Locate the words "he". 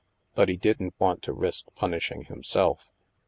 0.49-0.57